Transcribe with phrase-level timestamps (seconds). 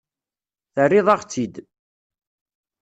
[0.73, 1.55] Terriḍ-aɣ-tt-id.